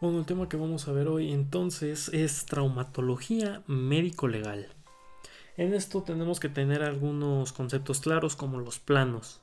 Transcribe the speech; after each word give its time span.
Bueno, 0.00 0.20
el 0.20 0.24
tema 0.24 0.48
que 0.48 0.56
vamos 0.56 0.88
a 0.88 0.92
ver 0.92 1.08
hoy 1.08 1.30
entonces 1.30 2.08
es 2.14 2.46
traumatología 2.46 3.62
médico-legal. 3.66 4.68
En 5.58 5.74
esto 5.74 6.02
tenemos 6.02 6.40
que 6.40 6.48
tener 6.48 6.82
algunos 6.82 7.52
conceptos 7.52 8.00
claros 8.00 8.34
como 8.34 8.60
los 8.60 8.78
planos. 8.78 9.40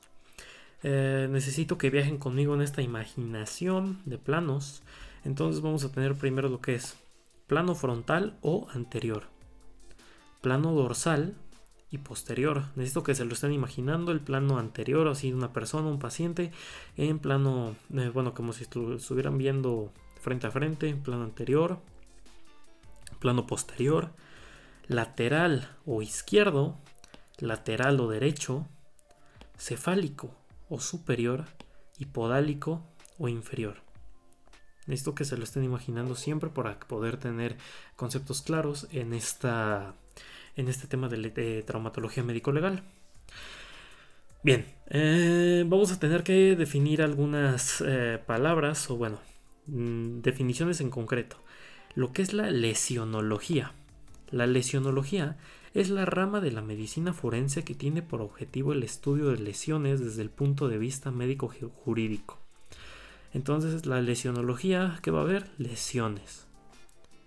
Eh, 0.82 1.28
necesito 1.30 1.78
que 1.78 1.90
viajen 1.90 2.18
conmigo 2.18 2.56
en 2.56 2.62
esta 2.62 2.82
imaginación 2.82 4.00
de 4.04 4.18
planos. 4.18 4.82
Entonces 5.22 5.62
vamos 5.62 5.84
a 5.84 5.92
tener 5.92 6.16
primero 6.16 6.48
lo 6.48 6.60
que 6.60 6.74
es 6.74 6.96
plano 7.46 7.76
frontal 7.76 8.36
o 8.42 8.66
anterior, 8.74 9.26
plano 10.40 10.72
dorsal 10.72 11.36
y 11.92 11.98
posterior. 11.98 12.64
Necesito 12.74 13.04
que 13.04 13.14
se 13.14 13.24
lo 13.24 13.34
estén 13.34 13.52
imaginando 13.52 14.10
el 14.10 14.20
plano 14.20 14.58
anterior, 14.58 15.06
así 15.06 15.30
de 15.30 15.36
una 15.36 15.52
persona, 15.52 15.86
un 15.86 16.00
paciente, 16.00 16.50
en 16.96 17.20
plano, 17.20 17.76
eh, 17.94 18.10
bueno, 18.12 18.34
como 18.34 18.52
si 18.52 18.64
estuvieran 18.64 19.38
viendo 19.38 19.92
frente 20.20 20.46
a 20.46 20.50
frente, 20.50 20.94
plano 20.94 21.24
anterior, 21.24 21.80
plano 23.18 23.46
posterior, 23.46 24.12
lateral 24.86 25.76
o 25.86 26.02
izquierdo, 26.02 26.78
lateral 27.38 28.00
o 28.00 28.08
derecho, 28.08 28.66
cefálico 29.56 30.34
o 30.68 30.80
superior 30.80 31.46
y 31.98 32.06
podálico 32.06 32.82
o 33.18 33.28
inferior. 33.28 33.76
Necesito 34.86 35.14
que 35.14 35.24
se 35.24 35.36
lo 35.36 35.44
estén 35.44 35.64
imaginando 35.64 36.14
siempre 36.14 36.48
para 36.48 36.78
poder 36.80 37.18
tener 37.18 37.56
conceptos 37.96 38.40
claros 38.40 38.88
en, 38.90 39.12
esta, 39.12 39.94
en 40.56 40.68
este 40.68 40.86
tema 40.86 41.08
de, 41.08 41.62
traumatología 41.62 42.22
médico-legal. 42.22 42.82
Bien, 44.42 44.64
eh, 44.88 45.64
vamos 45.66 45.92
a 45.92 45.98
tener 45.98 46.22
que 46.22 46.56
definir 46.56 47.02
algunas 47.02 47.82
eh, 47.86 48.18
palabras 48.24 48.88
o 48.88 48.96
bueno, 48.96 49.18
Mm, 49.68 50.20
definiciones 50.22 50.80
en 50.80 50.90
concreto. 50.90 51.36
Lo 51.94 52.12
que 52.12 52.22
es 52.22 52.32
la 52.32 52.50
lesionología. 52.50 53.72
La 54.30 54.46
lesionología 54.46 55.36
es 55.74 55.90
la 55.90 56.04
rama 56.04 56.40
de 56.40 56.50
la 56.50 56.62
medicina 56.62 57.12
forense 57.12 57.64
que 57.64 57.74
tiene 57.74 58.02
por 58.02 58.20
objetivo 58.20 58.72
el 58.72 58.82
estudio 58.82 59.28
de 59.28 59.38
lesiones 59.38 60.00
desde 60.00 60.22
el 60.22 60.30
punto 60.30 60.68
de 60.68 60.78
vista 60.78 61.10
médico 61.10 61.52
jurídico. 61.84 62.38
Entonces, 63.34 63.84
la 63.84 64.00
lesionología, 64.00 64.98
¿qué 65.02 65.10
va 65.10 65.20
a 65.20 65.22
haber? 65.22 65.50
Lesiones. 65.58 66.46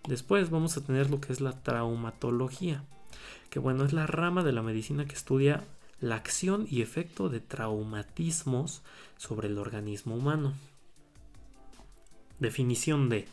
Después 0.07 0.49
vamos 0.49 0.77
a 0.77 0.83
tener 0.83 1.11
lo 1.11 1.21
que 1.21 1.31
es 1.31 1.41
la 1.41 1.61
traumatología, 1.61 2.83
que 3.51 3.59
bueno, 3.59 3.85
es 3.85 3.93
la 3.93 4.07
rama 4.07 4.43
de 4.43 4.51
la 4.51 4.63
medicina 4.63 5.05
que 5.05 5.13
estudia 5.13 5.63
la 5.99 6.15
acción 6.15 6.65
y 6.67 6.81
efecto 6.81 7.29
de 7.29 7.39
traumatismos 7.39 8.81
sobre 9.17 9.47
el 9.47 9.59
organismo 9.59 10.15
humano. 10.15 10.53
Definición 12.41 13.07
de 13.07 13.27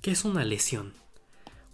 ¿qué 0.00 0.12
es 0.12 0.24
una 0.24 0.42
lesión? 0.42 0.94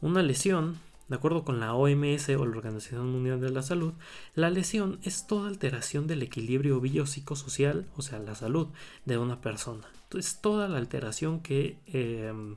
Una 0.01 0.21
lesión, 0.21 0.81
de 1.07 1.15
acuerdo 1.15 1.45
con 1.45 1.61
la 1.61 1.75
OMS 1.75 2.29
o 2.31 2.45
la 2.45 2.57
Organización 2.57 3.09
Mundial 3.13 3.41
de 3.41 3.51
la 3.51 3.63
Salud, 3.63 3.93
la 4.35 4.51
lesión 4.51 4.99
es 5.05 5.29
toda 5.29 5.49
alteración 5.49 6.09
del 6.09 6.23
equilibrio 6.23 6.81
biopsicosocial, 6.81 7.87
o 7.97 8.03
sea, 8.03 8.19
la 8.19 8.35
salud 8.35 8.67
de 9.05 9.17
una 9.17 9.41
persona. 9.41 9.85
Es 10.19 10.41
toda 10.41 10.67
la 10.67 10.79
alteración 10.79 11.39
que, 11.39 11.79
em, 11.87 12.57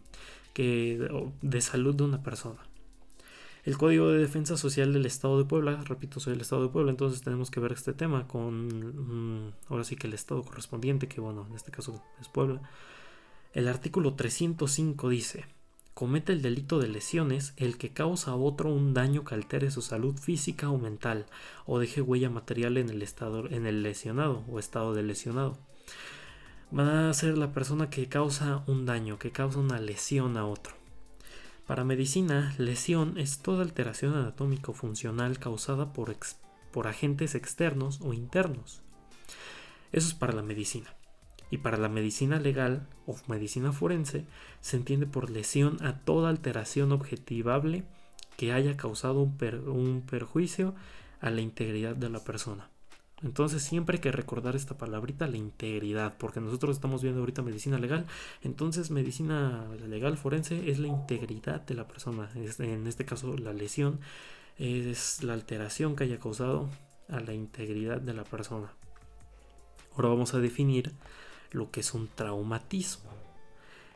que, 0.56 1.08
de 1.44 1.62
salud 1.62 1.94
de 1.94 2.04
una 2.04 2.24
persona. 2.24 2.62
El 3.64 3.78
Código 3.78 4.10
de 4.10 4.18
Defensa 4.18 4.58
Social 4.58 4.92
del 4.92 5.06
Estado 5.06 5.38
de 5.38 5.46
Puebla, 5.46 5.84
repito, 5.86 6.20
soy 6.20 6.34
el 6.34 6.42
Estado 6.42 6.64
de 6.64 6.70
Puebla, 6.70 6.90
entonces 6.90 7.22
tenemos 7.22 7.52
que 7.52 7.60
ver 7.60 7.74
este 7.74 7.94
tema 7.94 8.28
con, 8.28 9.48
mm, 9.48 9.54
ahora 9.70 9.84
sí 9.84 9.96
que 9.96 10.08
el 10.08 10.14
Estado 10.16 10.42
correspondiente, 10.42 11.08
que 11.08 11.22
bueno, 11.22 11.46
en 11.48 11.56
este 11.56 11.72
caso 11.72 12.04
es 12.20 12.28
Puebla. 12.28 12.62
El 13.56 13.70
artículo 13.70 14.16
305 14.16 15.08
dice, 15.08 15.46
comete 15.94 16.34
el 16.34 16.42
delito 16.42 16.78
de 16.78 16.90
lesiones 16.90 17.54
el 17.56 17.78
que 17.78 17.94
causa 17.94 18.32
a 18.32 18.36
otro 18.36 18.70
un 18.70 18.94
daño 18.94 19.24
que 19.24 19.34
altere 19.34 19.72
su 19.72 19.82
salud 19.82 20.18
física 20.18 20.70
o 20.70 20.78
mental 20.78 21.26
o 21.66 21.80
deje 21.80 22.02
huella 22.02 22.30
material 22.30 22.76
en 22.76 22.90
el, 22.90 23.02
estado, 23.02 23.50
en 23.50 23.66
el 23.66 23.82
lesionado 23.82 24.44
o 24.50 24.60
estado 24.60 24.94
de 24.94 25.04
lesionado. 25.04 25.58
Va 26.78 27.10
a 27.10 27.14
ser 27.14 27.38
la 27.38 27.54
persona 27.54 27.90
que 27.90 28.10
causa 28.10 28.62
un 28.68 28.86
daño, 28.86 29.18
que 29.20 29.32
causa 29.32 29.60
una 29.60 29.80
lesión 29.80 30.36
a 30.36 30.46
otro. 30.46 30.74
Para 31.66 31.86
medicina, 31.86 32.54
lesión 32.58 33.18
es 33.18 33.40
toda 33.40 33.64
alteración 33.64 34.16
anatómico-funcional 34.16 35.40
causada 35.40 35.94
por, 35.94 36.14
por 36.74 36.88
agentes 36.88 37.36
externos 37.36 38.02
o 38.02 38.12
internos. 38.12 38.82
Eso 39.94 40.10
es 40.10 40.14
para 40.14 40.34
la 40.34 40.42
medicina 40.42 40.94
y 41.56 41.58
para 41.58 41.78
la 41.78 41.88
medicina 41.88 42.38
legal 42.38 42.86
o 43.08 43.16
medicina 43.28 43.72
forense 43.72 44.26
se 44.60 44.76
entiende 44.76 45.08
por 45.08 45.30
lesión 45.30 45.82
a 45.84 46.00
toda 46.00 46.30
alteración 46.30 46.92
objetivable 46.92 47.86
que 48.36 48.52
haya 48.52 48.76
causado 48.76 49.22
un, 49.22 50.04
perjuicio 50.06 50.76
a 51.22 51.30
la 51.30 51.40
integridad 51.40 51.96
de 51.96 52.10
la 52.10 52.20
persona. 52.20 52.70
Entonces 53.24 53.64
siempre 53.64 53.96
hay 53.96 54.02
que 54.02 54.12
recordar 54.12 54.58
esta 54.58 54.78
palabrita, 54.78 55.28
la 55.28 55.38
integridad, 55.38 56.18
porque 56.18 56.42
nosotros 56.42 56.76
estamos 56.76 57.02
viendo 57.02 57.22
ahorita 57.22 57.42
medicina 57.42 57.80
legal, 57.80 58.06
entonces 58.44 58.92
medicina 58.92 59.66
legal 59.88 60.18
forense 60.18 60.70
es 60.70 60.80
la 60.80 60.88
integridad 60.88 61.62
de 61.62 61.76
la 61.76 61.88
persona, 61.88 62.30
en 62.36 62.88
este 62.88 63.06
caso 63.06 63.38
la 63.38 63.54
lesión 63.54 64.02
es 64.58 65.24
la 65.24 65.34
alteración 65.34 65.96
que 65.96 66.04
haya 66.04 66.20
causado 66.20 66.70
a 67.08 67.22
la 67.22 67.34
integridad 67.34 68.02
de 68.02 68.14
la 68.14 68.26
persona. 68.26 68.74
Ahora 69.96 70.10
vamos 70.10 70.34
a 70.34 70.40
definir 70.40 70.92
lo 71.56 71.72
que 71.72 71.80
es 71.80 71.94
un 71.94 72.08
traumatismo. 72.08 73.12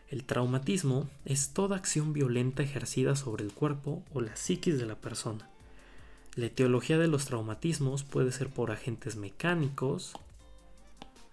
El 0.09 0.23
traumatismo 0.23 1.07
es 1.25 1.53
toda 1.53 1.75
acción 1.75 2.13
violenta 2.13 2.63
ejercida 2.63 3.15
sobre 3.15 3.43
el 3.43 3.53
cuerpo 3.53 4.01
o 4.13 4.21
la 4.21 4.35
psiquis 4.35 4.79
de 4.79 4.85
la 4.85 4.95
persona. 4.95 5.49
La 6.35 6.47
etiología 6.47 6.97
de 6.97 7.07
los 7.07 7.25
traumatismos 7.25 8.03
puede 8.03 8.31
ser 8.31 8.49
por 8.49 8.71
agentes 8.71 9.17
mecánicos, 9.17 10.13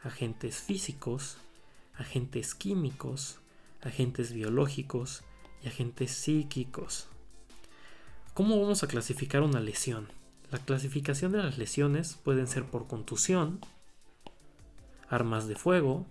agentes 0.03 0.57
físicos, 0.59 1.39
agentes 1.95 2.55
químicos, 2.55 3.39
agentes 3.83 4.33
biológicos 4.33 5.23
y 5.63 5.69
agentes 5.69 6.11
psíquicos. 6.11 7.09
¿Cómo 8.35 8.61
vamos 8.61 8.83
a 8.83 8.89
clasificar 8.89 9.43
una 9.43 9.61
lesión? 9.61 10.09
La 10.51 10.59
clasificación 10.59 11.33
de 11.33 11.39
las 11.39 11.57
lesiones 11.57 12.19
pueden 12.23 12.47
ser 12.47 12.65
por 12.65 12.87
contusión, 12.87 13.61
armas 15.09 15.47
de 15.49 15.57
fuego, 15.57 16.07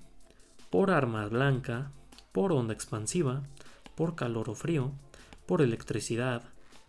por 0.76 0.92
arma 0.92 1.26
blanca, 1.30 1.94
por 2.34 2.52
onda 2.52 2.74
expansiva, 2.74 3.44
por 3.96 4.14
calor 4.16 4.50
o 4.50 4.56
frío, 4.56 4.92
por 5.46 5.62
electricidad, 5.62 6.44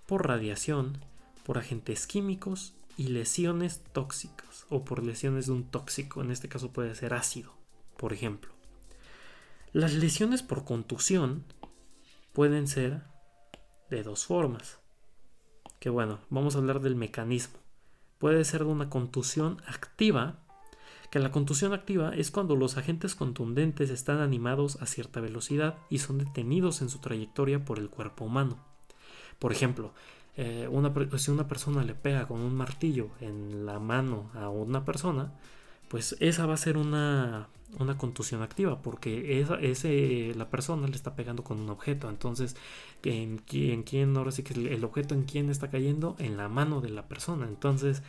por 0.06 0.26
radiación, 0.26 0.98
por 1.44 1.56
agentes 1.56 2.08
químicos 2.08 2.74
y 2.96 3.10
lesiones 3.10 3.84
tóxicas 3.92 4.66
o 4.70 4.84
por 4.84 5.04
lesiones 5.04 5.46
de 5.46 5.52
un 5.52 5.70
tóxico, 5.70 6.20
en 6.20 6.32
este 6.32 6.48
caso 6.48 6.72
puede 6.72 6.96
ser 6.96 7.14
ácido, 7.14 7.52
por 7.96 8.12
ejemplo. 8.12 8.50
Las 9.72 9.92
lesiones 9.94 10.42
por 10.42 10.64
contusión 10.64 11.44
pueden 12.32 12.66
ser 12.66 13.04
de 13.88 14.02
dos 14.02 14.26
formas. 14.26 14.80
Que 15.78 15.90
bueno, 15.90 16.18
vamos 16.28 16.56
a 16.56 16.58
hablar 16.58 16.80
del 16.80 16.96
mecanismo. 16.96 17.60
Puede 18.18 18.44
ser 18.44 18.64
de 18.64 18.70
una 18.72 18.90
contusión 18.90 19.62
activa, 19.64 20.40
que 21.16 21.22
la 21.22 21.32
contusión 21.32 21.72
activa 21.72 22.14
es 22.14 22.30
cuando 22.30 22.56
los 22.56 22.76
agentes 22.76 23.14
contundentes 23.14 23.88
están 23.88 24.18
animados 24.18 24.76
a 24.82 24.86
cierta 24.86 25.18
velocidad 25.18 25.78
y 25.88 26.00
son 26.00 26.18
detenidos 26.18 26.82
en 26.82 26.90
su 26.90 26.98
trayectoria 26.98 27.64
por 27.64 27.78
el 27.78 27.88
cuerpo 27.88 28.26
humano. 28.26 28.58
Por 29.38 29.50
ejemplo, 29.50 29.94
eh, 30.36 30.68
si 31.16 31.30
una 31.30 31.48
persona 31.48 31.84
le 31.84 31.94
pega 31.94 32.28
con 32.28 32.42
un 32.42 32.54
martillo 32.54 33.08
en 33.22 33.64
la 33.64 33.78
mano 33.78 34.30
a 34.34 34.50
una 34.50 34.84
persona, 34.84 35.32
pues 35.88 36.16
esa 36.20 36.44
va 36.44 36.52
a 36.52 36.58
ser 36.58 36.76
una, 36.76 37.48
contusión 37.96 38.42
activa, 38.42 38.82
porque 38.82 39.40
esa, 39.40 39.54
ese, 39.54 40.34
la 40.36 40.50
persona 40.50 40.86
le 40.86 40.96
está 40.96 41.16
pegando 41.16 41.42
con 41.42 41.58
un 41.58 41.70
objeto. 41.70 42.10
Entonces, 42.10 42.56
¿en, 43.04 43.42
en 43.50 43.82
quién, 43.84 44.14
ahora 44.18 44.32
sí 44.32 44.42
que 44.42 44.52
el 44.52 44.84
objeto 44.84 45.14
en 45.14 45.22
quién 45.22 45.48
está 45.48 45.70
cayendo? 45.70 46.14
En 46.18 46.36
la 46.36 46.50
mano 46.50 46.82
de 46.82 46.90
la 46.90 47.08
persona. 47.08 47.46
Entonces, 47.48 48.02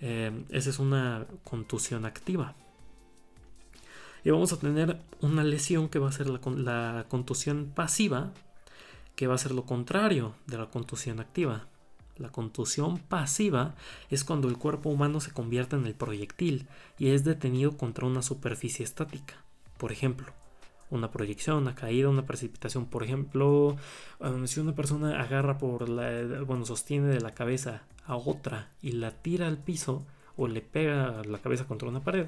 eh, 0.00 0.44
esa 0.50 0.70
es 0.70 0.78
una 0.78 1.26
contusión 1.44 2.04
activa. 2.04 2.54
Y 4.24 4.30
vamos 4.30 4.52
a 4.52 4.58
tener 4.58 5.00
una 5.20 5.44
lesión 5.44 5.88
que 5.88 5.98
va 5.98 6.08
a 6.08 6.12
ser 6.12 6.28
la, 6.28 6.40
la 6.56 7.06
contusión 7.08 7.72
pasiva, 7.74 8.32
que 9.16 9.26
va 9.26 9.34
a 9.34 9.38
ser 9.38 9.52
lo 9.52 9.64
contrario 9.64 10.34
de 10.46 10.58
la 10.58 10.66
contusión 10.66 11.20
activa. 11.20 11.66
La 12.16 12.28
contusión 12.28 12.98
pasiva 12.98 13.74
es 14.10 14.24
cuando 14.24 14.48
el 14.48 14.58
cuerpo 14.58 14.90
humano 14.90 15.20
se 15.20 15.32
convierte 15.32 15.76
en 15.76 15.86
el 15.86 15.94
proyectil 15.94 16.68
y 16.98 17.08
es 17.08 17.24
detenido 17.24 17.78
contra 17.78 18.06
una 18.06 18.20
superficie 18.20 18.84
estática. 18.84 19.42
Por 19.78 19.90
ejemplo, 19.90 20.30
una 20.90 21.10
proyección, 21.10 21.58
una 21.58 21.74
caída, 21.74 22.08
una 22.08 22.26
precipitación. 22.26 22.86
Por 22.86 23.02
ejemplo, 23.02 23.76
um, 24.18 24.46
si 24.46 24.60
una 24.60 24.74
persona 24.74 25.20
agarra 25.20 25.58
por 25.58 25.88
la, 25.88 26.42
bueno, 26.42 26.66
sostiene 26.66 27.08
de 27.08 27.20
la 27.20 27.34
cabeza 27.34 27.82
a 28.06 28.16
otra 28.16 28.70
y 28.82 28.92
la 28.92 29.12
tira 29.12 29.46
al 29.46 29.58
piso 29.58 30.04
o 30.36 30.48
le 30.48 30.60
pega 30.60 31.22
la 31.24 31.38
cabeza 31.38 31.66
contra 31.66 31.88
una 31.88 32.02
pared, 32.02 32.26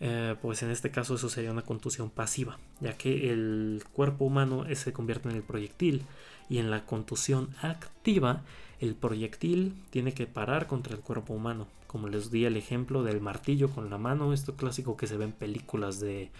eh, 0.00 0.36
pues 0.40 0.62
en 0.62 0.70
este 0.70 0.90
caso 0.90 1.16
eso 1.16 1.28
sería 1.28 1.50
una 1.50 1.62
contusión 1.62 2.10
pasiva, 2.10 2.58
ya 2.80 2.96
que 2.96 3.30
el 3.30 3.82
cuerpo 3.92 4.26
humano 4.26 4.64
se 4.74 4.92
convierte 4.92 5.28
en 5.28 5.36
el 5.36 5.42
proyectil 5.42 6.02
y 6.48 6.58
en 6.58 6.70
la 6.70 6.84
contusión 6.86 7.50
activa 7.62 8.42
el 8.80 8.94
proyectil 8.94 9.74
tiene 9.90 10.14
que 10.14 10.26
parar 10.26 10.68
contra 10.68 10.94
el 10.94 11.00
cuerpo 11.00 11.34
humano, 11.34 11.66
como 11.88 12.08
les 12.08 12.30
di 12.30 12.44
el 12.44 12.56
ejemplo 12.56 13.02
del 13.02 13.20
martillo 13.20 13.70
con 13.70 13.90
la 13.90 13.98
mano, 13.98 14.32
esto 14.32 14.54
clásico 14.54 14.96
que 14.96 15.08
se 15.08 15.16
ve 15.16 15.24
en 15.24 15.32
películas 15.32 15.98
de, 15.98 16.30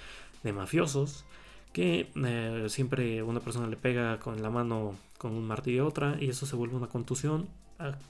mafiosos, 0.45 1.25
que 1.73 2.11
eh, 2.15 2.67
siempre 2.69 3.23
una 3.23 3.41
persona 3.41 3.67
le 3.67 3.77
pega 3.77 4.19
con 4.19 4.43
la 4.43 4.51
mano 4.51 4.95
con 5.19 5.33
un 5.33 5.47
martillo 5.47 5.85
a 5.85 5.89
otra 5.89 6.17
y 6.21 6.29
eso 6.29 6.47
se 6.47 6.57
vuelve 6.57 6.77
una 6.77 6.89
contusión 6.89 7.49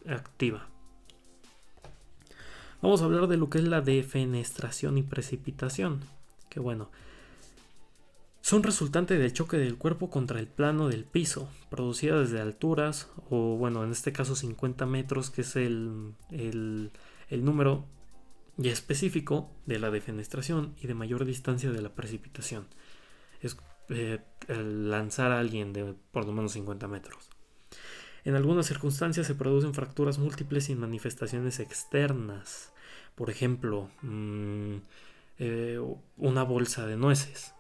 activa. 0.06 0.68
Vamos 2.80 3.02
a 3.02 3.06
hablar 3.06 3.26
de 3.26 3.36
lo 3.36 3.50
que 3.50 3.58
es 3.58 3.64
la 3.64 3.80
defenestración 3.80 4.98
y 4.98 5.02
precipitación. 5.02 6.00
Que 6.48 6.60
bueno, 6.60 6.90
son 8.40 8.62
resultante 8.62 9.18
del 9.18 9.32
choque 9.32 9.58
del 9.58 9.76
cuerpo 9.76 10.08
contra 10.08 10.38
el 10.38 10.46
plano 10.46 10.88
del 10.88 11.04
piso, 11.04 11.50
producida 11.70 12.20
desde 12.20 12.40
alturas, 12.40 13.10
o 13.28 13.56
bueno, 13.56 13.84
en 13.84 13.90
este 13.90 14.12
caso 14.12 14.36
50 14.36 14.86
metros, 14.86 15.30
que 15.30 15.42
es 15.42 15.56
el, 15.56 16.14
el, 16.30 16.90
número 17.44 17.84
ya 18.58 18.72
específico 18.72 19.50
de 19.66 19.78
la 19.78 19.90
defenestración 19.90 20.74
y 20.82 20.88
de 20.88 20.94
mayor 20.94 21.24
distancia 21.24 21.70
de 21.70 21.80
la 21.80 21.94
precipitación. 21.94 22.66
Es 23.40 23.56
eh, 23.88 24.18
lanzar 24.48 25.32
a 25.32 25.38
alguien 25.38 25.72
de 25.72 25.94
por 26.10 26.26
lo 26.26 26.32
menos 26.32 26.52
50 26.52 26.88
metros. 26.88 27.30
En 28.24 28.34
algunas 28.34 28.66
circunstancias 28.66 29.26
se 29.26 29.36
producen 29.36 29.74
fracturas 29.74 30.18
múltiples 30.18 30.64
sin 30.64 30.80
manifestaciones 30.80 31.60
externas. 31.60 32.72
Por 33.14 33.30
ejemplo, 33.30 33.88
mm, 34.02 34.76
eh, 35.38 35.80
una 36.16 36.42
bolsa 36.42 36.86
de 36.86 36.96
nueces. 36.96 37.54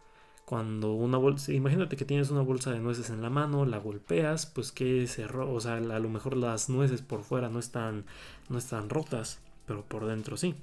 Cuando 0.44 0.94
una 0.94 1.18
bolsa, 1.18 1.52
imagínate 1.52 1.96
que 1.96 2.04
tienes 2.04 2.30
una 2.30 2.42
bolsa 2.42 2.72
de 2.72 2.80
nueces 2.80 3.10
en 3.10 3.22
la 3.22 3.30
mano, 3.30 3.66
la 3.66 3.78
golpeas, 3.78 4.46
pues 4.46 4.72
que 4.72 5.06
se 5.06 5.26
o 5.26 5.60
sea, 5.60 5.74
a 5.74 5.80
lo 5.80 6.08
mejor 6.08 6.36
las 6.36 6.68
nueces 6.68 7.02
por 7.02 7.22
fuera 7.22 7.48
no 7.50 7.58
están, 7.60 8.04
no 8.48 8.58
están 8.58 8.88
rotas, 8.88 9.40
pero 9.66 9.84
por 9.84 10.06
dentro 10.06 10.36
sí. 10.36 10.56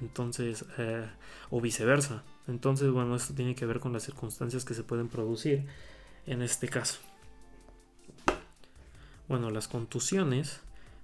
Entonces, 0.00 0.64
eh, 0.78 1.08
o 1.50 1.60
viceversa. 1.60 2.24
Entonces, 2.46 2.90
bueno, 2.90 3.16
esto 3.16 3.34
tiene 3.34 3.54
que 3.54 3.66
ver 3.66 3.80
con 3.80 3.92
las 3.92 4.04
circunstancias 4.04 4.64
que 4.64 4.74
se 4.74 4.84
pueden 4.84 5.08
producir 5.08 5.66
en 6.26 6.42
este 6.42 6.68
caso. 6.68 7.00
Bueno, 9.28 9.50
las 9.50 9.68
contusiones, 9.68 10.60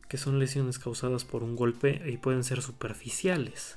que 0.08 0.16
son 0.16 0.38
lesiones 0.38 0.78
causadas 0.78 1.24
por 1.24 1.42
un 1.42 1.56
golpe 1.56 2.02
y 2.06 2.16
pueden 2.16 2.44
ser 2.44 2.62
superficiales. 2.62 3.74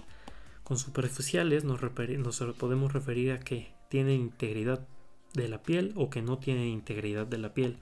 Con 0.63 0.77
superficiales 0.77 1.63
nos, 1.63 1.81
nos 1.81 2.39
podemos 2.57 2.93
referir 2.93 3.31
a 3.31 3.39
que 3.39 3.73
tienen 3.89 4.21
integridad 4.21 4.87
de 5.33 5.47
la 5.47 5.61
piel 5.63 5.93
o 5.95 6.09
que 6.09 6.21
no 6.21 6.37
tienen 6.37 6.67
integridad 6.67 7.27
de 7.27 7.37
la 7.37 7.53
piel. 7.53 7.79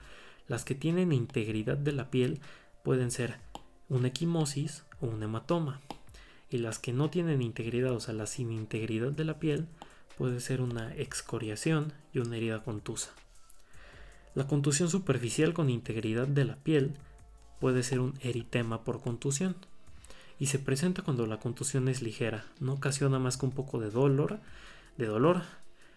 Las 0.48 0.64
que 0.64 0.74
tienen 0.74 1.12
integridad 1.12 1.76
de 1.76 1.92
la 1.92 2.10
piel 2.10 2.40
pueden 2.84 3.10
ser 3.10 3.40
una 3.88 4.08
equimosis 4.08 4.84
o 5.00 5.06
un 5.06 5.22
hematoma. 5.22 5.80
Y 6.50 6.58
las 6.58 6.78
que 6.78 6.92
no 6.92 7.10
tienen 7.10 7.42
integridad, 7.42 7.92
o 7.92 8.00
sea, 8.00 8.14
la 8.14 8.26
sin 8.26 8.52
integridad 8.52 9.12
de 9.12 9.24
la 9.24 9.38
piel, 9.38 9.66
puede 10.16 10.40
ser 10.40 10.60
una 10.60 10.94
excoriación 10.94 11.92
y 12.12 12.18
una 12.20 12.36
herida 12.36 12.62
contusa. 12.62 13.10
La 14.34 14.46
contusión 14.46 14.88
superficial 14.88 15.54
con 15.54 15.70
integridad 15.70 16.26
de 16.28 16.44
la 16.44 16.56
piel 16.56 16.94
puede 17.60 17.82
ser 17.82 18.00
un 18.00 18.14
eritema 18.20 18.84
por 18.84 19.00
contusión 19.00 19.56
y 20.38 20.46
se 20.46 20.58
presenta 20.58 21.02
cuando 21.02 21.26
la 21.26 21.40
contusión 21.40 21.88
es 21.88 22.02
ligera, 22.02 22.44
no 22.60 22.74
ocasiona 22.74 23.18
más 23.18 23.36
que 23.36 23.46
un 23.46 23.52
poco 23.52 23.80
de 23.80 23.90
dolor, 23.90 24.40
de 24.98 25.06
dolor, 25.06 25.42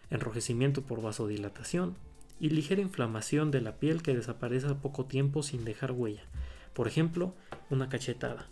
enrojecimiento 0.10 0.82
por 0.82 1.02
vasodilatación 1.02 1.96
y 2.40 2.50
ligera 2.50 2.82
inflamación 2.82 3.52
de 3.52 3.62
la 3.62 3.76
piel 3.76 4.02
que 4.02 4.16
desaparece 4.16 4.68
a 4.68 4.76
poco 4.76 5.06
tiempo 5.06 5.44
sin 5.44 5.66
dejar 5.66 5.92
huella. 5.92 6.24
Por 6.74 6.88
ejemplo, 6.88 7.34
una 7.70 7.90
cachetada. 7.90 8.48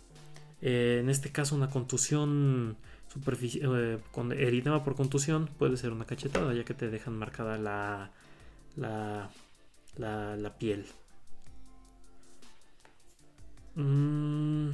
Eh, 0.62 0.98
en 1.00 1.10
este 1.10 1.30
caso, 1.30 1.54
una 1.54 1.70
contusión 1.70 2.76
eh, 3.14 3.98
con 4.12 4.32
eritema 4.32 4.84
por 4.84 4.94
contusión 4.94 5.48
puede 5.58 5.76
ser 5.76 5.92
una 5.92 6.04
cachetada, 6.04 6.52
ya 6.54 6.64
que 6.64 6.74
te 6.74 6.90
dejan 6.90 7.16
marcada 7.16 7.56
la, 7.58 8.10
la, 8.76 9.30
la, 10.36 10.58
piel. 10.58 10.86
Mm, 13.74 14.70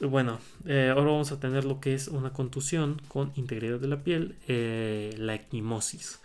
bueno, 0.00 0.38
eh, 0.66 0.92
ahora 0.94 1.10
vamos 1.12 1.32
a 1.32 1.40
tener 1.40 1.64
lo 1.64 1.80
que 1.80 1.94
es 1.94 2.08
una 2.08 2.32
contusión 2.32 3.00
con 3.08 3.32
integridad 3.36 3.80
de 3.80 3.88
la 3.88 4.02
piel, 4.04 4.36
eh, 4.48 5.14
la 5.18 5.34
equimosis. 5.34 6.20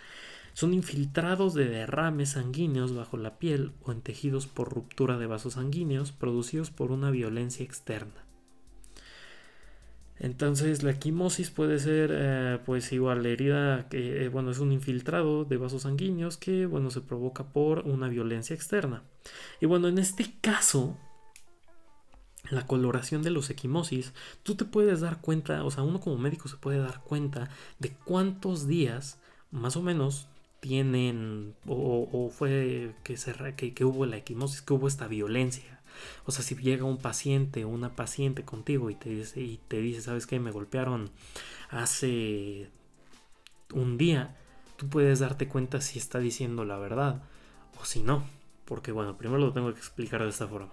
Son 0.54 0.74
infiltrados 0.74 1.54
de 1.54 1.70
derrames 1.70 2.32
sanguíneos 2.32 2.94
bajo 2.94 3.16
la 3.16 3.40
piel 3.40 3.72
o 3.84 3.94
en 3.94 4.02
tejidos 4.02 4.48
por 4.48 4.70
ruptura 4.70 5.18
de 5.18 5.28
vasos 5.28 5.54
sanguíneos 5.54 6.12
producidos 6.12 6.72
por 6.72 6.92
una 6.92 7.10
violencia 7.10 7.64
externa. 7.64 8.21
Entonces 10.22 10.84
la 10.84 10.92
equimosis 10.92 11.50
puede 11.50 11.80
ser 11.80 12.12
eh, 12.14 12.60
pues 12.64 12.92
igual 12.92 13.24
la 13.24 13.30
herida 13.30 13.90
que 13.90 14.24
eh, 14.24 14.30
bueno 14.30 14.52
es 14.52 14.60
un 14.60 14.72
infiltrado 14.72 15.46
de 15.46 15.58
vasos 15.58 15.82
sanguíneos 15.82 16.38
que 16.38 16.68
bueno 16.68 16.92
se 16.92 17.02
provoca 17.02 17.46
por 17.46 17.80
una 17.88 18.08
violencia 18.08 18.56
externa. 18.56 19.02
Y 19.62 19.66
bueno 19.66 19.88
en 19.88 19.98
este 19.98 20.32
caso 20.40 20.96
la 22.52 22.68
coloración 22.68 23.24
de 23.24 23.32
los 23.32 23.50
equimosis 23.50 24.14
tú 24.44 24.54
te 24.54 24.66
puedes 24.66 25.02
dar 25.02 25.22
cuenta 25.22 25.64
o 25.64 25.72
sea 25.72 25.82
uno 25.82 26.00
como 26.00 26.20
médico 26.20 26.48
se 26.48 26.58
puede 26.58 26.78
dar 26.78 27.02
cuenta 27.02 27.50
de 27.80 27.90
cuántos 27.90 28.68
días 28.68 29.20
más 29.50 29.76
o 29.76 29.82
menos 29.82 30.28
tienen 30.60 31.56
o, 31.66 32.30
fue 32.32 32.94
que, 33.04 33.18
se, 33.18 33.34
que, 33.56 33.74
que 33.74 33.86
hubo 33.86 34.06
la 34.06 34.18
equimosis 34.18 34.62
que 34.62 34.74
hubo 34.74 34.88
esta 34.88 35.08
violencia 35.08 35.81
o 36.26 36.32
sea, 36.32 36.44
si 36.44 36.56
llega 36.56 36.86
un 36.86 36.98
paciente 36.98 37.66
o 37.66 37.70
una 37.70 37.96
paciente 37.96 38.44
contigo 38.44 38.90
y 38.90 38.96
te 38.96 39.10
dice, 39.10 39.42
y 39.42 39.60
te 39.68 39.82
dice, 39.82 40.02
¿sabes 40.02 40.28
qué? 40.28 40.40
Me 40.40 40.52
golpearon 40.52 41.10
hace 41.70 42.70
un 43.74 43.98
día, 43.98 44.38
tú 44.78 44.90
puedes 44.90 45.20
darte 45.20 45.48
cuenta 45.48 45.82
si 45.82 46.00
está 46.00 46.20
diciendo 46.20 46.66
la 46.66 46.78
verdad 46.78 47.24
o 47.80 47.86
si 47.86 48.02
no. 48.02 48.24
Porque 48.66 48.92
bueno, 48.92 49.18
primero 49.18 49.40
lo 49.40 49.54
tengo 49.54 49.74
que 49.74 49.80
explicar 49.80 50.24
de 50.24 50.30
esta 50.30 50.48
forma. 50.48 50.72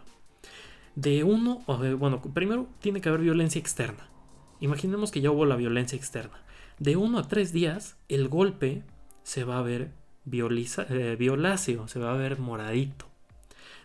De 0.95 1.25
uno, 1.25 1.63
bueno, 1.99 2.23
primero 2.23 2.69
tiene 2.81 3.01
que 3.01 3.09
haber 3.09 3.23
violencia 3.23 3.59
externa. 3.59 4.09
Imaginemos 4.61 5.11
que 5.11 5.21
ya 5.21 5.31
hubo 5.31 5.47
la 5.47 5.57
violencia 5.57 5.97
externa. 5.97 6.43
De 6.79 6.97
uno 6.97 7.19
a 7.19 7.29
tres 7.29 7.53
días, 7.53 7.97
el 8.09 8.29
golpe 8.29 8.83
se 9.23 9.45
va 9.45 9.59
a 9.59 9.63
ver 9.63 9.91
eh, 10.31 11.17
violáceo, 11.19 11.89
se 11.89 11.99
va 11.99 12.13
a 12.13 12.17
ver 12.17 12.39
moradito. 12.39 13.08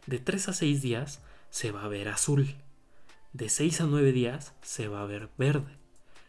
De 0.08 0.20
3 0.20 0.50
a 0.50 0.54
6 0.54 0.82
días 0.82 1.22
se 1.50 1.72
va 1.72 1.84
a 1.84 1.88
ver 1.88 2.10
azul. 2.10 2.56
De 3.32 3.50
6 3.50 3.82
a 3.82 3.86
9 3.86 4.12
días 4.12 4.54
se 4.62 4.88
va 4.88 5.02
a 5.02 5.06
ver 5.06 5.30
verde. 5.38 5.78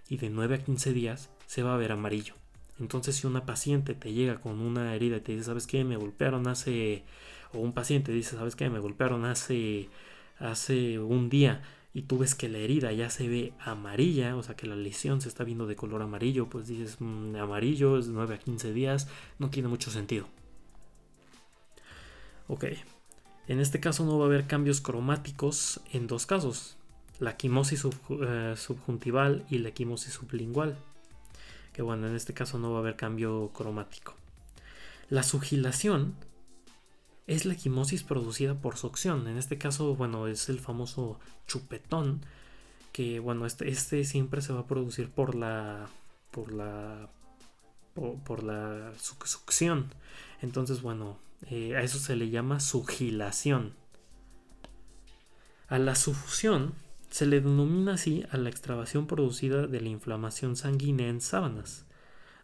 Y 0.08 0.18
de 0.18 0.30
9 0.30 0.56
a 0.56 0.64
15 0.64 0.92
días 0.92 1.30
se 1.46 1.62
va 1.62 1.74
a 1.74 1.78
ver 1.78 1.92
amarillo. 1.92 2.34
Entonces 2.78 3.16
si 3.16 3.26
una 3.26 3.46
paciente 3.46 3.94
te 3.94 4.12
llega 4.12 4.40
con 4.40 4.60
una 4.60 4.94
herida 4.94 5.16
y 5.16 5.20
te 5.20 5.32
dice, 5.32 5.44
¿sabes 5.44 5.66
qué? 5.66 5.84
Me 5.84 5.96
golpearon 5.96 6.46
hace... 6.48 7.04
O 7.52 7.58
un 7.58 7.72
paciente 7.72 8.12
dice, 8.12 8.36
¿sabes 8.36 8.56
qué? 8.56 8.68
Me 8.68 8.80
golpearon 8.80 9.24
hace, 9.24 9.88
hace 10.38 10.98
un 10.98 11.30
día 11.30 11.62
y 11.94 12.02
tú 12.02 12.18
ves 12.18 12.34
que 12.34 12.48
la 12.48 12.58
herida 12.58 12.92
ya 12.92 13.08
se 13.08 13.28
ve 13.28 13.52
amarilla, 13.60 14.36
o 14.36 14.42
sea 14.42 14.56
que 14.56 14.66
la 14.66 14.74
lesión 14.74 15.20
se 15.20 15.28
está 15.28 15.44
viendo 15.44 15.66
de 15.68 15.76
color 15.76 16.02
amarillo, 16.02 16.48
pues 16.48 16.66
dices, 16.66 16.96
mm, 16.98 17.36
amarillo 17.36 17.96
es 17.98 18.08
de 18.08 18.12
9 18.12 18.34
a 18.34 18.38
15 18.38 18.72
días, 18.72 19.08
no 19.38 19.48
tiene 19.48 19.68
mucho 19.68 19.92
sentido. 19.92 20.26
Ok, 22.48 22.64
en 23.46 23.60
este 23.60 23.80
caso 23.80 24.04
no 24.04 24.18
va 24.18 24.24
a 24.24 24.28
haber 24.28 24.46
cambios 24.46 24.80
cromáticos 24.80 25.80
en 25.92 26.06
dos 26.06 26.26
casos, 26.26 26.76
la 27.20 27.36
quimosis 27.36 27.84
eh, 28.10 28.54
subjuntival 28.56 29.44
y 29.50 29.58
la 29.58 29.70
quimosis 29.70 30.14
sublingual. 30.14 30.76
Que 31.72 31.82
bueno, 31.82 32.06
en 32.06 32.14
este 32.14 32.34
caso 32.34 32.58
no 32.58 32.70
va 32.70 32.78
a 32.78 32.80
haber 32.80 32.96
cambio 32.96 33.50
cromático. 33.52 34.14
La 35.10 35.22
sugilación 35.22 36.14
es 37.26 37.44
la 37.44 37.54
quimosis 37.54 38.02
producida 38.02 38.54
por 38.54 38.76
succión. 38.76 39.26
En 39.26 39.38
este 39.38 39.58
caso, 39.58 39.94
bueno, 39.96 40.26
es 40.26 40.48
el 40.48 40.60
famoso 40.60 41.18
chupetón. 41.46 42.22
Que 42.92 43.18
bueno, 43.18 43.44
este, 43.44 43.68
este 43.68 44.04
siempre 44.04 44.40
se 44.40 44.52
va 44.52 44.60
a 44.60 44.66
producir 44.66 45.10
por 45.10 45.34
la. 45.34 45.88
por 46.30 46.52
la. 46.52 47.08
por 47.94 48.42
la 48.42 48.92
succión. 48.98 49.90
Entonces, 50.42 50.80
bueno, 50.80 51.18
eh, 51.50 51.76
a 51.76 51.82
eso 51.82 51.98
se 51.98 52.16
le 52.16 52.30
llama 52.30 52.60
sugilación. 52.60 53.74
A 55.68 55.78
la 55.78 55.94
sufusión 55.94 56.74
se 57.10 57.26
le 57.26 57.40
denomina 57.40 57.94
así 57.94 58.24
a 58.30 58.36
la 58.36 58.48
extravasación 58.48 59.06
producida 59.06 59.66
de 59.66 59.80
la 59.80 59.88
inflamación 59.88 60.56
sanguínea 60.56 61.08
en 61.08 61.20
sábanas, 61.20 61.86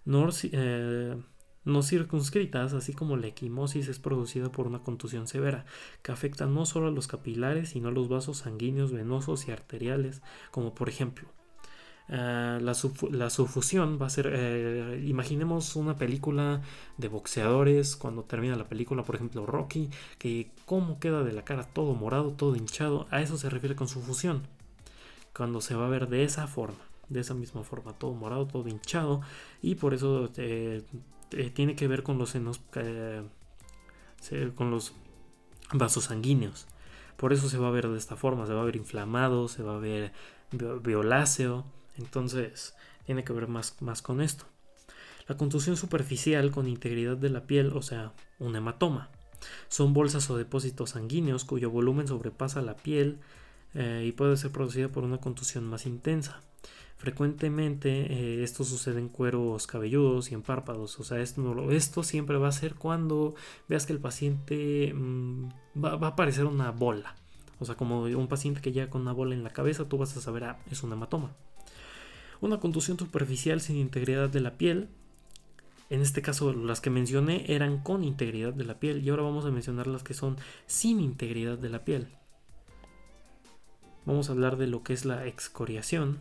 no, 0.04 0.28
eh, 0.45 1.16
no, 1.64 1.83
circunscritas, 1.83 2.73
así 2.73 2.92
como 2.92 3.16
la 3.16 3.26
equimosis 3.26 3.88
es 3.88 3.99
producida 3.99 4.50
por 4.50 4.66
una 4.66 4.83
contusión 4.83 5.26
severa, 5.26 5.66
que 6.02 6.12
afecta 6.12 6.47
no 6.47 6.66
solo 6.66 6.88
a 6.88 6.92
los 6.92 7.07
capilares, 7.09 7.71
sino 7.71 7.88
a 7.88 7.92
los 7.92 8.09
vasos 8.09 8.38
sanguíneos, 8.38 8.92
venosos 8.92 9.49
y 9.49 9.50
arteriales, 9.50 10.23
como 10.50 10.75
por 10.75 10.88
ejemplo 10.88 11.28
Ah, 12.12 12.59
la, 12.61 12.75
sufusión 12.75 13.97
va 14.02 14.07
a 14.07 14.11
ser, 14.11 14.29
eh, 14.33 15.00
imaginemos 15.07 15.76
una 15.76 15.97
película 15.97 16.61
de 16.99 17.07
boxeadores 17.07 17.95
cuando 17.95 18.25
termina 18.25 18.57
la 18.57 18.69
película, 18.69 19.05
por 19.05 19.14
ejemplo 19.14 19.47
Rocky, 19.47 19.90
que 20.19 20.50
cómo 20.67 20.99
queda 20.99 21.23
de 21.23 21.33
la 21.33 21.45
cara 21.45 21.62
todo 21.62 21.95
morado, 21.95 22.33
todo 22.33 22.57
hinchado, 22.57 23.07
a 23.12 23.23
eso 23.23 23.38
se 23.38 23.49
refiere 23.49 23.76
con 23.76 23.87
sufusión, 23.87 24.43
cuando 25.37 25.61
se 25.61 25.76
va 25.76 25.87
a 25.87 25.88
ver 25.88 26.09
de 26.09 26.25
esa 26.25 26.49
forma, 26.49 26.81
de 27.09 27.21
esa 27.21 27.35
misma 27.35 27.62
forma, 27.62 27.93
todo 27.93 28.12
morado, 28.12 28.49
todo 28.49 28.67
hinchado, 28.69 29.21
y 29.62 29.76
por 29.76 29.95
eso 29.95 30.29
eh, 30.37 30.83
eh, 31.31 31.50
tiene 31.50 31.76
que 31.76 31.87
ver 31.87 32.02
con 32.02 32.19
los 32.19 32.31
senos, 32.31 32.61
con 34.57 34.71
los 34.73 34.95
vasos 35.73 36.05
sanguíneos. 36.05 36.67
Por 37.17 37.33
eso 37.33 37.49
se 37.49 37.59
va 37.59 37.69
a 37.69 37.71
ver 37.71 37.87
de 37.88 37.99
esta 37.99 38.17
forma, 38.17 38.47
se 38.47 38.55
va 38.55 38.62
a 38.62 38.64
ver 38.64 38.76
inflamado, 38.76 39.47
se 39.47 39.62
va 39.62 39.76
a 39.76 39.79
ver 39.79 40.12
violáceo, 40.83 41.67
entonces, 42.00 42.75
tiene 43.04 43.25
que 43.25 43.33
ver 43.33 43.49
más, 43.49 43.80
más 43.80 44.02
con 44.02 44.21
esto. 44.21 44.47
La 45.28 45.37
contusión 45.37 45.76
superficial 45.76 46.50
con 46.50 46.66
integridad 46.66 47.16
de 47.16 47.30
la 47.30 47.47
piel, 47.47 47.73
o 47.75 47.83
sea, 47.83 48.12
un 48.38 48.57
hematoma. 48.57 49.11
Son 49.69 49.92
bolsas 49.92 50.28
o 50.30 50.37
depósitos 50.37 50.90
sanguíneos 50.90 51.45
cuyo 51.45 51.71
volumen 51.71 52.09
sobrepasa 52.09 52.62
la 52.62 52.76
piel 52.76 53.21
eh, 53.75 54.04
y 54.07 54.12
puede 54.12 54.37
ser 54.37 54.50
producida 54.50 54.88
por 54.88 55.04
una 55.04 55.19
contusión 55.19 55.64
más 55.64 55.87
intensa. 55.87 56.40
Frecuentemente 56.97 58.12
eh, 58.12 58.42
esto 58.42 58.64
sucede 58.64 58.99
en 58.99 59.09
cueros 59.09 59.66
cabelludos 59.66 60.30
y 60.30 60.35
en 60.35 60.42
párpados. 60.42 60.99
O 60.99 61.04
sea, 61.04 61.21
esto, 61.21 62.02
siempre 62.02 62.37
va 62.37 62.49
a 62.49 62.52
ser 62.52 62.75
cuando 62.75 63.35
veas 63.69 63.87
que 63.87 63.92
el 63.92 64.00
paciente 64.00 64.92
mm, 64.92 65.49
va, 65.83 65.97
va, 65.97 66.09
a 66.09 66.11
aparecer 66.11 66.45
una 66.45 66.73
bola. 66.73 67.14
O 67.59 67.64
sea, 67.64 67.76
como 67.76 68.02
un 68.02 68.28
paciente 68.28 68.61
que 68.61 68.73
llega 68.73 68.90
con 68.90 69.02
una 69.02 69.12
bola 69.12 69.35
en 69.35 69.45
la 69.45 69.50
cabeza, 69.50 69.88
tú 69.88 69.97
vas 69.97 70.16
a 70.16 70.21
saber, 70.21 70.45
ah, 70.45 70.59
es 70.71 70.83
un 70.83 70.92
hematoma. 70.92 71.37
Una 72.40 72.59
contusión 72.59 72.99
superficial 72.99 73.61
sin 73.61 73.76
integridad 73.76 74.30
de 74.30 74.40
la 74.40 74.56
piel. 74.56 74.88
En 75.90 76.00
este 76.00 76.23
caso 76.23 76.52
las 76.54 76.80
que 76.80 76.88
mencioné 76.88 77.44
eran 77.49 77.82
con 77.82 78.02
integridad 78.02 78.54
de 78.54 78.64
la 78.64 78.78
piel 78.78 79.04
y 79.04 79.11
ahora 79.11 79.25
vamos 79.25 79.44
a 79.44 79.50
mencionar 79.50 79.87
las 79.87 80.02
que 80.02 80.14
son 80.14 80.38
sin 80.66 81.00
integridad 81.00 81.59
de 81.59 81.68
la 81.68 81.85
piel. 81.85 82.09
Vamos 84.06 84.28
a 84.28 84.32
hablar 84.32 84.56
de 84.56 84.68
lo 84.68 84.82
que 84.82 84.94
es 84.94 85.04
la 85.04 85.26
excoriación 85.26 86.20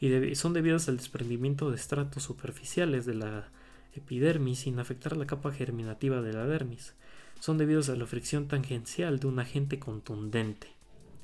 y 0.00 0.34
son 0.36 0.52
debidas 0.52 0.88
al 0.88 0.98
desprendimiento 0.98 1.70
de 1.70 1.76
estratos 1.76 2.22
superficiales 2.22 3.04
de 3.04 3.14
la 3.14 3.48
epidermis 3.94 4.60
sin 4.60 4.78
afectar 4.78 5.16
la 5.16 5.26
capa 5.26 5.50
germinativa 5.50 6.22
de 6.22 6.34
la 6.34 6.46
dermis. 6.46 6.94
Son 7.40 7.58
debidos 7.58 7.88
a 7.88 7.96
la 7.96 8.06
fricción 8.06 8.46
tangencial 8.46 9.18
de 9.18 9.26
un 9.26 9.40
agente 9.40 9.80
contundente. 9.80 10.68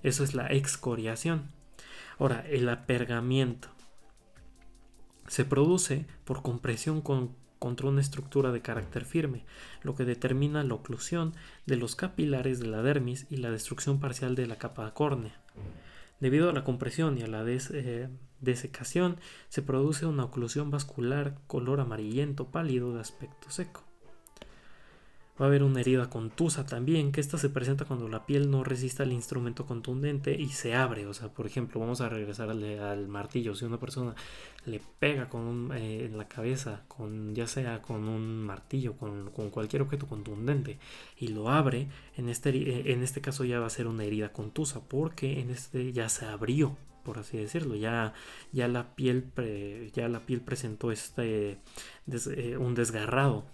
Eso 0.03 0.25
es 0.25 0.35
la 0.35 0.49
excoriación. 0.49 1.51
Ahora, 2.19 2.45
el 2.49 2.69
apergamiento 2.69 3.69
se 5.27 5.45
produce 5.45 6.07
por 6.25 6.43
compresión 6.43 7.01
contra 7.01 7.89
una 7.89 8.01
estructura 8.01 8.53
de 8.53 8.63
carácter 8.63 9.05
firme, 9.05 9.45
lo 9.83 9.95
que 9.95 10.05
determina 10.05 10.63
la 10.65 10.75
oclusión 10.75 11.35
de 11.67 11.77
los 11.77 11.97
capilares 11.97 12.61
de 12.61 12.67
la 12.67 12.83
dermis 12.83 13.27
y 13.31 13.37
la 13.37 13.51
destrucción 13.51 14.01
parcial 14.01 14.35
de 14.35 14.47
la 14.47 14.57
capa 14.57 14.93
córnea. 14.93 15.41
Debido 16.21 16.49
a 16.49 16.53
la 16.53 16.65
compresión 16.65 17.19
y 17.19 17.23
a 17.23 17.27
la 17.27 17.45
eh, 17.47 18.09
desecación, 18.41 19.17
se 19.49 19.63
produce 19.63 20.07
una 20.07 20.25
oclusión 20.25 20.71
vascular 20.71 21.39
color 21.47 21.81
amarillento 21.81 22.49
pálido 22.49 22.95
de 22.95 23.01
aspecto 23.01 23.51
seco. 23.51 23.85
Va 25.41 25.47
a 25.47 25.49
haber 25.49 25.65
una 25.65 25.81
herida 25.81 26.09
contusa 26.09 26.65
también, 26.65 27.11
que 27.11 27.21
esta 27.21 27.39
se 27.39 27.49
presenta 27.49 27.85
cuando 27.85 28.09
la 28.09 28.25
piel 28.25 28.53
no 28.53 28.63
resiste 28.63 29.03
al 29.03 29.13
instrumento 29.13 29.67
contundente 29.67 30.33
y 30.41 30.51
se 30.51 30.77
abre. 30.77 31.09
O 31.09 31.15
sea, 31.15 31.29
por 31.29 31.45
ejemplo, 31.47 31.81
vamos 31.81 32.01
a 32.01 32.09
regresar 32.09 32.51
al, 32.51 33.09
martillo. 33.09 33.57
Si 33.57 33.65
una 33.65 33.81
persona 33.81 34.15
le 34.65 34.81
pega 35.01 35.29
con 35.29 35.73
eh, 35.75 36.05
en 36.05 36.17
la 36.17 36.29
cabeza, 36.29 36.85
con, 36.87 37.35
ya 37.35 37.49
sea 37.49 37.83
con 37.83 38.07
un 38.09 38.45
martillo, 38.45 38.97
con, 38.97 39.31
cualquier 39.51 39.83
objeto 39.83 40.07
contundente, 40.07 40.79
y 41.19 41.29
lo 41.29 41.51
abre, 41.51 41.89
en 42.17 42.29
este, 42.29 42.51
eh, 42.51 42.93
en 42.93 43.03
este 43.03 43.21
caso 43.21 43.45
ya 43.45 43.59
va 43.59 43.67
a 43.67 43.71
ser 43.71 43.89
una 43.89 44.05
herida 44.05 44.33
contusa, 44.33 44.83
porque 44.89 45.41
en 45.41 45.51
este 45.51 45.93
ya 45.93 46.09
se 46.09 46.27
abrió 46.27 46.77
por 47.05 47.19
así 47.19 47.37
decirlo. 47.37 47.75
Ya, 47.77 48.15
ya, 48.53 48.67
la, 48.69 48.95
piel 48.95 49.31
ya 49.95 50.09
la 50.09 50.21
piel 50.27 50.41
presentó 50.41 50.91
este, 50.91 51.59
eh, 52.09 52.57
un 52.57 52.75
desgarrado 52.75 53.45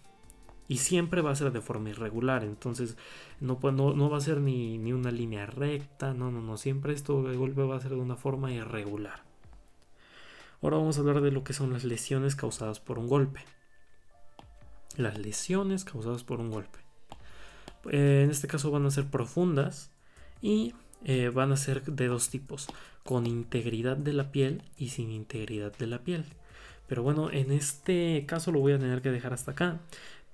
y 0.71 0.77
siempre 0.77 1.21
va 1.21 1.33
a 1.33 1.35
ser 1.35 1.51
de 1.51 1.61
forma 1.61 1.91
irregular. 1.91 2.45
Entonces 2.45 2.97
no, 3.41 3.59
va 3.59 4.17
a 4.17 4.21
ser 4.21 4.41
ni, 4.41 4.79
ni, 4.79 4.93
una 4.93 5.11
línea 5.11 5.45
recta, 5.45 6.15
no, 6.15 6.31
no, 6.31 6.41
no, 6.41 6.57
siempre 6.57 6.93
esto 6.93 7.25
de 7.25 7.37
golpe 7.37 7.63
va 7.63 7.75
a 7.75 7.81
ser 7.81 7.91
de 7.91 7.97
una 7.97 8.15
forma 8.15 8.53
irregular. 8.53 9.25
Ahora 10.63 10.77
vamos 10.77 10.97
a 10.97 11.01
hablar 11.01 11.23
de 11.23 11.33
lo 11.33 11.43
que 11.43 11.55
son 11.55 11.73
las 11.73 11.83
lesiones 11.83 12.37
causadas 12.37 12.79
por 12.79 13.01
un 13.01 13.09
golpe. 13.09 13.41
Las 14.97 15.19
lesiones 15.19 15.85
causadas 15.85 16.23
por 16.23 16.39
un 16.39 16.53
golpe. 16.53 16.79
Eh, 17.91 18.23
en 18.23 18.31
este 18.31 18.47
caso 18.47 18.71
van 18.71 18.87
a 18.87 18.93
ser 18.93 19.07
profundas 19.07 19.91
y 20.41 20.73
eh, 21.03 21.33
van 21.35 21.51
a 21.51 21.57
ser 21.57 21.83
de 21.83 22.07
dos 22.07 22.31
tipos, 22.31 22.69
con 23.03 23.27
integridad 23.27 23.97
de 23.97 24.13
la 24.13 24.31
piel 24.31 24.63
y 24.77 24.91
sin 24.91 25.11
integridad 25.11 25.77
de 25.77 25.89
la 25.89 26.05
piel. 26.05 26.27
Pero 26.87 27.03
bueno, 27.03 27.31
en 27.31 27.51
este 27.53 28.25
caso 28.27 28.53
lo 28.53 28.61
voy 28.61 28.73
a 28.73 28.79
tener 28.79 29.01
que 29.01 29.11
dejar 29.11 29.33
hasta 29.33 29.53
acá 29.53 29.81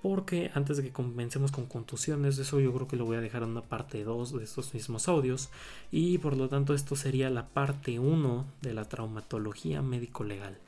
porque 0.09 0.53
antes 0.55 0.77
de 0.77 0.85
que 0.85 0.93
comencemos 0.93 1.51
con 1.51 1.67
contusiones, 1.67 2.39
eso 2.39 2.61
yo 2.61 2.73
creo 2.73 2.87
que 2.87 2.95
lo 2.95 3.05
voy 3.05 3.17
a 3.17 3.21
dejar 3.21 3.43
en 3.43 3.49
una 3.49 3.63
parte 3.63 4.05
2 4.05 4.39
de 4.39 4.45
estos 4.45 4.73
mismos 4.73 5.09
audios 5.09 5.49
y 5.91 6.19
por 6.19 6.37
lo 6.37 6.49
tanto 6.49 6.75
esto 6.75 6.95
sería 6.95 7.29
la 7.29 7.49
parte 7.49 7.99
1 7.99 8.45
de 8.63 8.73
la 8.73 8.85
traumatología 8.85 9.83
médico-legal. 9.83 10.59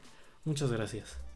Muchas 0.45 0.73
gracias. 0.73 1.28